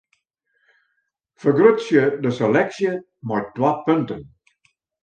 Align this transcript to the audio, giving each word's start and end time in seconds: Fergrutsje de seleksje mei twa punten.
Fergrutsje 1.43 2.03
de 2.25 2.31
seleksje 2.39 2.91
mei 3.27 3.41
twa 3.55 3.71
punten. 3.85 4.21